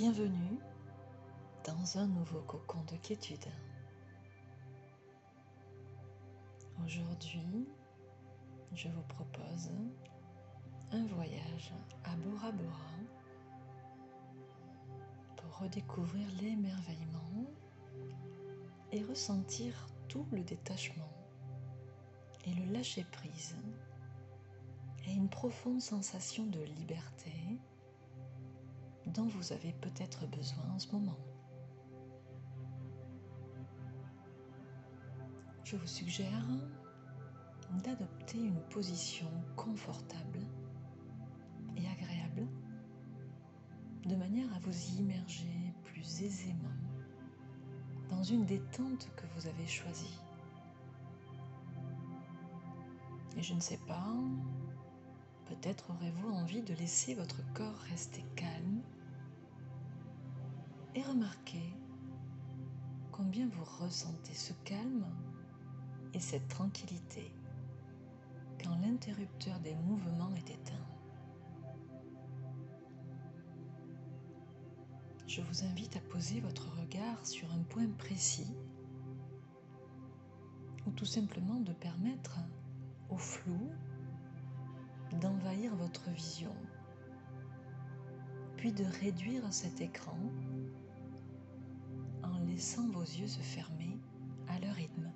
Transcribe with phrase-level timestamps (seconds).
[0.00, 0.60] Bienvenue
[1.66, 3.48] dans un nouveau cocon de quiétude.
[6.84, 7.66] Aujourd'hui,
[8.74, 9.72] je vous propose
[10.92, 11.74] un voyage
[12.04, 12.94] à Bora Bora
[15.34, 17.50] pour redécouvrir l'émerveillement
[18.92, 21.10] et ressentir tout le détachement
[22.44, 23.56] et le lâcher-prise
[25.08, 27.32] et une profonde sensation de liberté
[29.14, 31.18] dont vous avez peut-être besoin en ce moment.
[35.64, 36.46] Je vous suggère
[37.84, 40.40] d'adopter une position confortable
[41.76, 42.46] et agréable
[44.06, 46.68] de manière à vous immerger plus aisément
[48.08, 50.18] dans une détente que vous avez choisie.
[53.36, 54.14] Et je ne sais pas,
[55.46, 58.77] peut-être aurez-vous envie de laisser votre corps rester calme
[60.98, 61.72] et remarquez
[63.12, 65.06] combien vous ressentez ce calme
[66.12, 67.30] et cette tranquillité
[68.60, 70.86] quand l'interrupteur des mouvements est éteint.
[75.28, 78.52] Je vous invite à poser votre regard sur un point précis
[80.84, 82.40] ou tout simplement de permettre
[83.08, 83.70] au flou
[85.20, 86.54] d'envahir votre vision,
[88.56, 90.18] puis de réduire cet écran
[92.58, 94.00] laissant vos yeux se fermer
[94.48, 95.12] à leur rythme.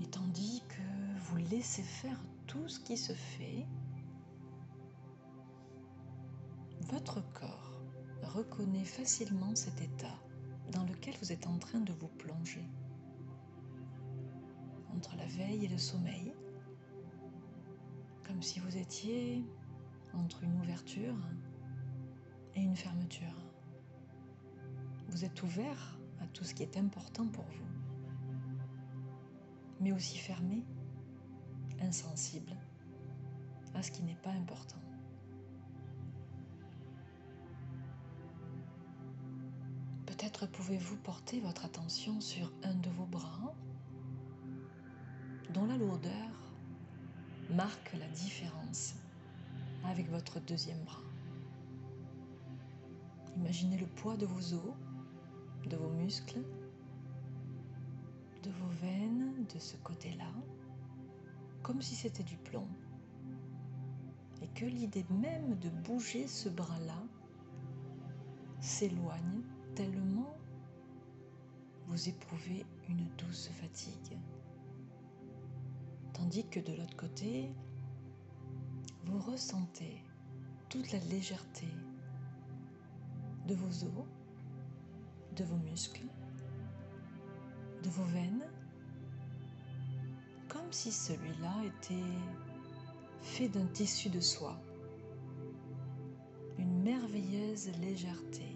[0.00, 3.66] Et tandis que vous laissez faire tout ce qui se fait,
[6.82, 7.82] votre corps
[8.22, 10.22] reconnaît facilement cet état
[10.70, 12.70] dans lequel vous êtes en train de vous plonger.
[14.94, 16.32] Entre la veille et le sommeil,
[18.22, 19.42] comme si vous étiez
[20.12, 21.16] entre une ouverture
[22.54, 23.47] et une fermeture.
[25.18, 27.66] Vous êtes ouvert à tout ce qui est important pour vous,
[29.80, 30.62] mais aussi fermé,
[31.80, 32.52] insensible
[33.74, 34.78] à ce qui n'est pas important.
[40.06, 43.56] Peut-être pouvez-vous porter votre attention sur un de vos bras
[45.52, 46.30] dont la lourdeur
[47.50, 48.94] marque la différence
[49.82, 51.02] avec votre deuxième bras.
[53.36, 54.74] Imaginez le poids de vos os,
[55.68, 56.42] de vos muscles,
[58.42, 60.32] de vos veines de ce côté-là,
[61.62, 62.68] comme si c'était du plomb.
[64.42, 67.02] Et que l'idée même de bouger ce bras-là
[68.60, 69.42] s'éloigne
[69.74, 70.38] tellement
[71.88, 74.18] vous éprouvez une douce fatigue.
[76.12, 77.50] Tandis que de l'autre côté,
[79.04, 80.04] vous ressentez
[80.68, 81.66] toute la légèreté
[83.46, 84.04] de vos os,
[85.38, 86.08] de vos muscles,
[87.84, 88.44] de vos veines,
[90.48, 92.18] comme si celui-là était
[93.20, 94.60] fait d'un tissu de soie,
[96.58, 98.50] une merveilleuse légèreté,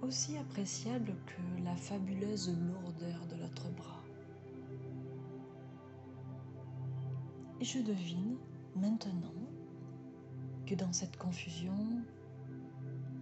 [0.00, 4.02] aussi appréciable que la fabuleuse lourdeur de l'autre bras.
[7.60, 8.38] Et je devine
[8.76, 9.34] maintenant
[10.64, 11.76] que dans cette confusion,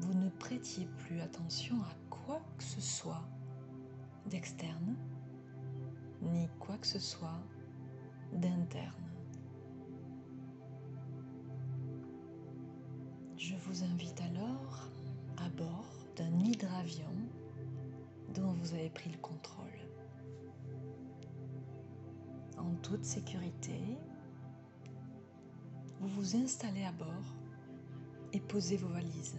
[0.00, 3.24] vous ne prêtiez plus attention à quoi que ce soit
[4.26, 4.96] d'externe,
[6.22, 7.40] ni quoi que ce soit
[8.32, 9.04] d'interne.
[13.36, 14.88] Je vous invite alors
[15.36, 17.12] à bord d'un hydravion
[18.34, 19.64] dont vous avez pris le contrôle.
[22.56, 23.78] En toute sécurité,
[26.00, 27.36] vous vous installez à bord
[28.32, 29.38] et posez vos valises.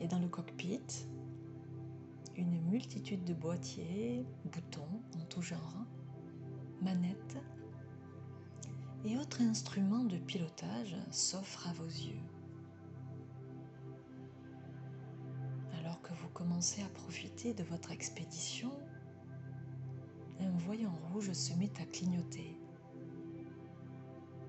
[0.00, 1.06] Et dans le cockpit,
[2.36, 5.86] une multitude de boîtiers, boutons en tout genre,
[6.82, 7.38] manettes
[9.04, 12.20] et autres instruments de pilotage s'offrent à vos yeux.
[15.78, 18.72] Alors que vous commencez à profiter de votre expédition,
[20.40, 22.58] un voyant rouge se met à clignoter,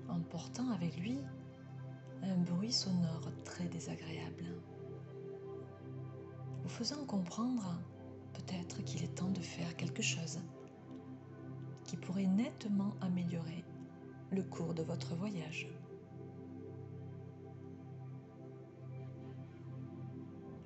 [0.08, 1.18] emportant avec lui
[2.22, 4.44] un bruit sonore très désagréable,
[6.66, 7.80] vous faisant comprendre
[8.32, 10.40] peut-être qu'il est temps de faire quelque chose
[11.84, 13.64] qui pourrait nettement améliorer
[14.32, 15.68] le cours de votre voyage.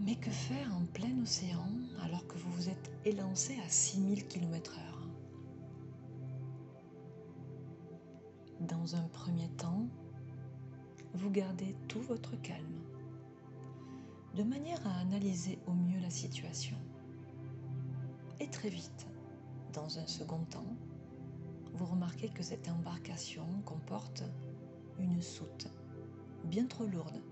[0.01, 1.69] Mais que faire en plein océan
[2.03, 4.81] alors que vous vous êtes élancé à 6000 km/h
[8.61, 9.87] Dans un premier temps,
[11.13, 12.81] vous gardez tout votre calme,
[14.35, 16.77] de manière à analyser au mieux la situation.
[18.39, 19.07] Et très vite,
[19.73, 20.77] dans un second temps,
[21.75, 24.25] vous remarquez que cette embarcation comporte
[24.99, 25.69] une soute
[26.45, 27.23] bien trop lourde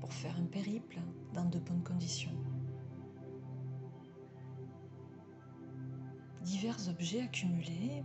[0.00, 0.98] pour faire un périple
[1.32, 2.34] dans de bonnes conditions.
[6.42, 8.04] Divers objets accumulés,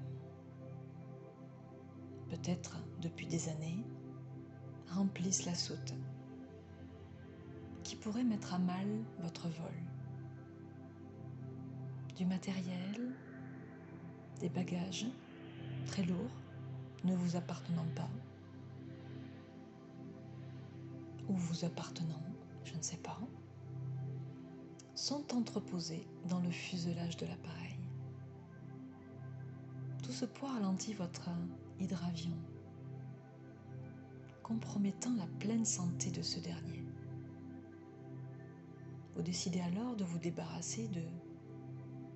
[2.30, 3.84] peut-être depuis des années,
[4.90, 5.94] remplissent la soute
[7.88, 8.86] qui pourrait mettre à mal
[9.20, 9.72] votre vol.
[12.18, 13.14] Du matériel,
[14.42, 15.06] des bagages
[15.86, 16.36] très lourds
[17.06, 18.10] ne vous appartenant pas
[21.30, 22.22] ou vous appartenant,
[22.66, 23.22] je ne sais pas,
[24.94, 27.80] sont entreposés dans le fuselage de l'appareil.
[30.04, 31.30] Tout ce poids ralentit votre
[31.80, 32.36] hydravion,
[34.44, 36.87] compromettant la pleine santé de ce dernier.
[39.18, 41.02] Vous décidez alors de vous débarrasser de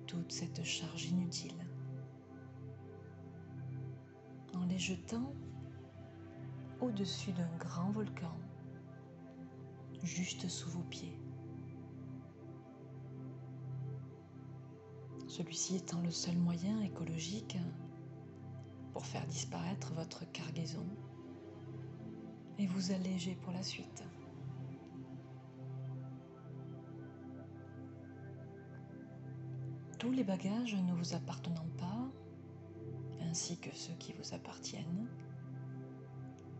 [0.06, 1.66] toute cette charge inutile
[4.54, 5.34] en les jetant
[6.80, 8.36] au-dessus d'un grand volcan
[10.04, 11.18] juste sous vos pieds.
[15.26, 17.58] Celui-ci étant le seul moyen écologique
[18.92, 20.86] pour faire disparaître votre cargaison
[22.58, 24.04] et vous alléger pour la suite.
[30.02, 32.10] Tous les bagages ne vous appartenant pas,
[33.20, 35.06] ainsi que ceux qui vous appartiennent,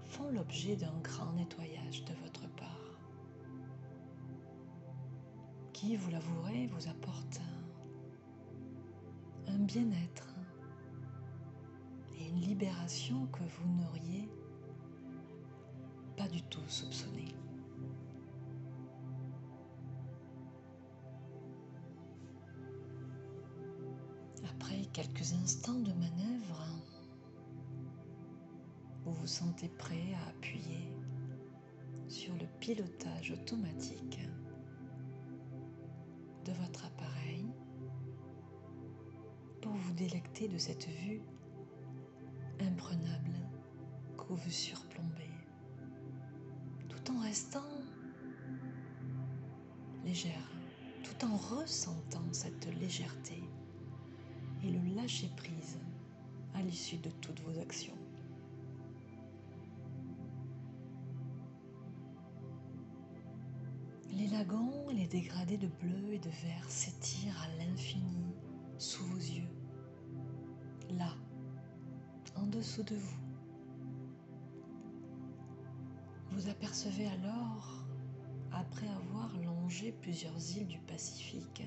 [0.04, 3.00] font l'objet d'un grand nettoyage de votre part
[5.72, 7.40] qui, vous l'avouerez, vous apporte
[9.48, 10.36] un bien-être
[12.16, 14.30] et une libération que vous n'auriez
[16.16, 17.24] pas du tout soupçonné.
[24.92, 26.66] Quelques instants de manœuvre,
[29.04, 30.92] vous vous sentez prêt à appuyer
[32.08, 34.20] sur le pilotage automatique
[36.44, 37.46] de votre appareil
[39.62, 41.22] pour vous délecter de cette vue
[42.60, 43.36] imprenable
[44.18, 45.30] que vous surplombez,
[46.90, 47.64] tout en restant
[50.04, 50.50] légère,
[51.02, 53.42] tout en ressentant cette légèreté
[54.62, 55.78] et le lâcher prise
[56.54, 57.96] à l'issue de toutes vos actions.
[64.12, 68.34] Les lagons et les dégradés de bleu et de vert s'étirent à l'infini
[68.78, 69.48] sous vos yeux,
[70.90, 71.14] là,
[72.36, 73.18] en dessous de vous.
[76.30, 77.84] Vous apercevez alors,
[78.52, 81.62] après avoir longé plusieurs îles du Pacifique,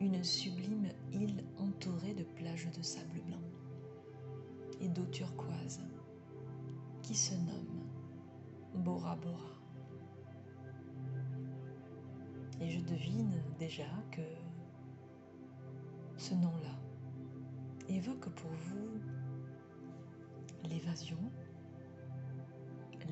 [0.00, 3.40] une sublime île entourée de plages de sable blanc
[4.80, 5.80] et d'eau turquoise
[7.02, 7.86] qui se nomme
[8.74, 9.56] Bora Bora.
[12.60, 14.22] Et je devine déjà que
[16.16, 16.76] ce nom-là
[17.88, 19.00] évoque pour vous
[20.64, 21.18] l'évasion,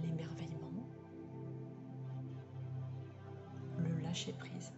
[0.03, 0.89] l'émerveillement,
[3.79, 4.73] le lâcher-prise.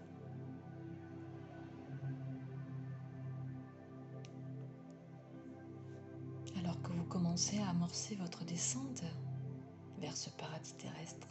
[7.17, 9.03] Commencez à amorcer votre descente
[9.97, 11.29] vers ce paradis terrestre,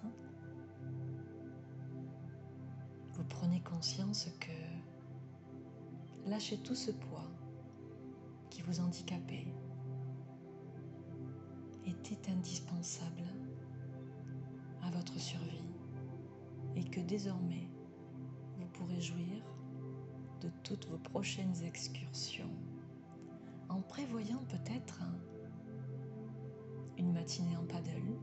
[3.13, 7.29] vous prenez conscience que lâcher tout ce poids
[8.49, 9.45] qui vous handicapait
[11.85, 13.25] était indispensable
[14.81, 15.69] à votre survie
[16.75, 17.69] et que désormais
[18.57, 19.43] vous pourrez jouir
[20.41, 22.49] de toutes vos prochaines excursions
[23.69, 25.03] en prévoyant peut-être
[26.97, 28.17] une matinée en paddle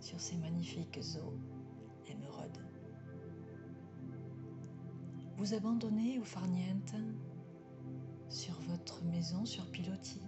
[0.00, 1.34] sur ces magnifiques eaux
[2.06, 2.58] émeraudes.
[5.36, 6.94] Vous abandonnez au farniente
[8.28, 10.22] sur votre maison sur pilotis,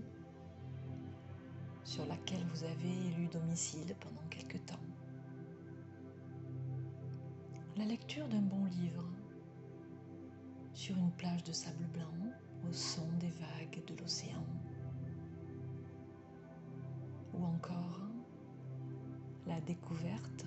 [1.84, 4.78] sur laquelle vous avez élu domicile pendant quelque temps.
[7.76, 9.04] La lecture d'un bon livre
[10.74, 12.14] sur une plage de sable blanc
[12.68, 14.44] au son des vagues de l'océan.
[17.40, 18.00] Ou encore
[19.46, 20.44] la découverte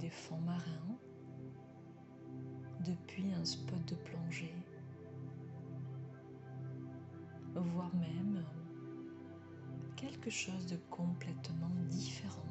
[0.00, 0.98] des fonds marins
[2.80, 4.56] depuis un spot de plongée,
[7.54, 8.44] voire même
[9.94, 12.42] quelque chose de complètement différent.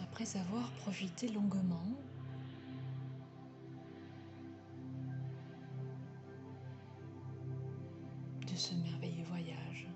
[0.00, 1.96] Après avoir profité longuement
[8.46, 9.88] de ce merveilleux voyage,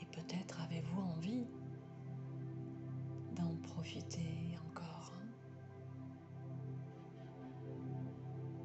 [0.00, 1.46] et peut-être avez-vous envie
[3.36, 5.14] d'en profiter encore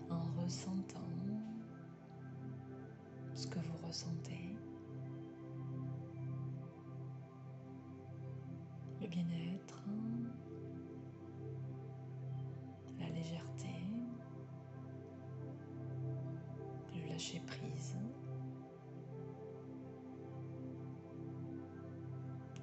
[0.10, 1.00] en ressentant
[3.34, 4.56] ce que vous ressentez.
[9.02, 9.84] le bien-être,
[17.46, 17.96] prise.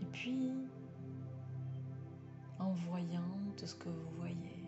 [0.00, 0.52] Et puis,
[2.58, 3.20] en voyant
[3.56, 4.66] tout ce que vous voyez,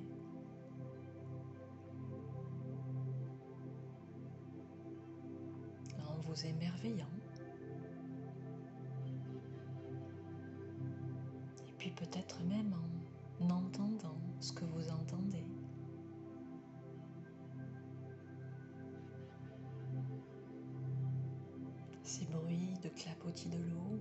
[6.08, 7.04] en vous émerveillant,
[11.78, 12.74] puis peut-être même
[13.40, 15.43] en entendant ce que vous entendez.
[22.96, 24.00] Clapotis de l'eau,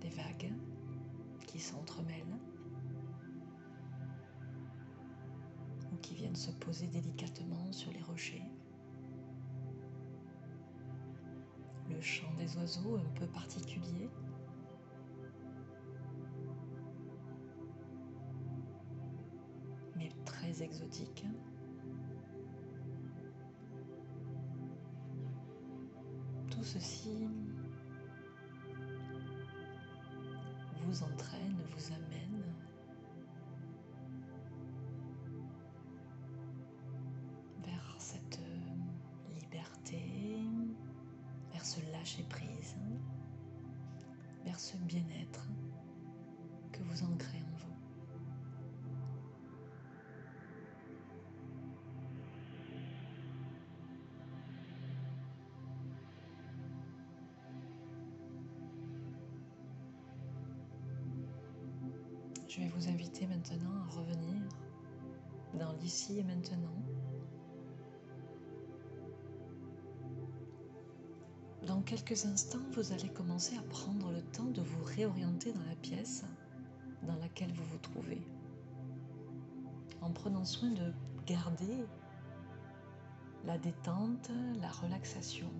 [0.00, 0.52] des vagues
[1.46, 2.38] qui s'entremêlent
[5.92, 8.42] ou qui viennent se poser délicatement sur les rochers.
[11.90, 14.08] Le chant des oiseaux un peu particulier
[20.62, 21.24] exotiques.
[21.24, 21.53] Tout
[26.74, 27.28] ceci
[30.82, 32.42] vous entraîne, vous amène
[37.64, 38.40] vers cette
[39.40, 40.02] liberté,
[41.52, 42.76] vers ce lâcher prise,
[44.44, 45.46] vers ce bien-être
[46.72, 47.73] que vous ancrez en vous.
[62.54, 64.40] Je vais vous inviter maintenant à revenir
[65.54, 66.76] dans l'ici et maintenant.
[71.66, 75.74] Dans quelques instants, vous allez commencer à prendre le temps de vous réorienter dans la
[75.74, 76.24] pièce
[77.02, 78.22] dans laquelle vous vous trouvez,
[80.00, 80.92] en prenant soin de
[81.26, 81.84] garder
[83.46, 84.30] la détente,
[84.60, 85.50] la relaxation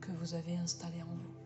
[0.00, 1.39] que vous avez installée en vous.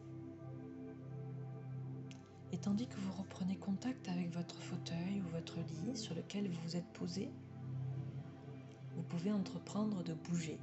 [2.55, 6.61] Et tandis que vous reprenez contact avec votre fauteuil ou votre lit sur lequel vous
[6.63, 7.29] vous êtes posé,
[8.95, 10.61] vous pouvez entreprendre de bouger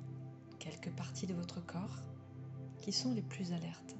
[0.58, 1.98] quelques parties de votre corps
[2.78, 3.98] qui sont les plus alertes.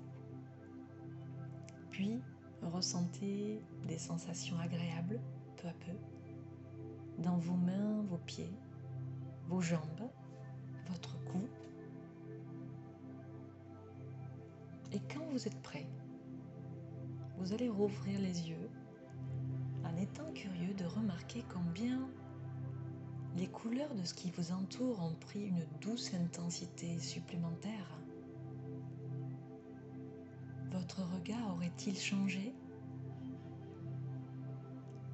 [1.90, 2.22] Puis,
[2.62, 5.20] ressentez des sensations agréables
[5.58, 5.92] peu à peu
[7.22, 8.54] dans vos mains, vos pieds,
[9.50, 10.10] vos jambes,
[10.88, 11.42] votre cou.
[14.94, 15.90] Et quand vous êtes prêt,
[17.42, 18.70] vous allez rouvrir les yeux
[19.84, 22.08] en étant curieux de remarquer combien
[23.36, 27.98] les couleurs de ce qui vous entoure ont pris une douce intensité supplémentaire.
[30.70, 32.54] Votre regard aurait-il changé?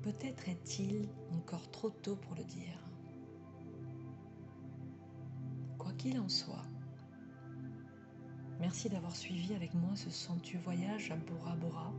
[0.01, 2.77] Peut-être est-il encore trop tôt pour le dire.
[5.77, 6.65] Quoi qu'il en soit,
[8.59, 11.93] merci d'avoir suivi avec moi ce somptueux voyage à Bora Bora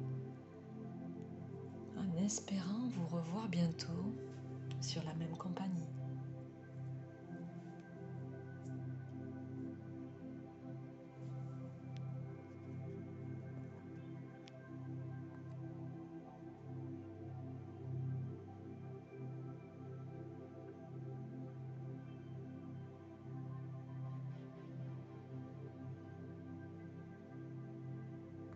[2.28, 4.12] espérant vous revoir bientôt
[4.82, 5.97] sur la même compagnie.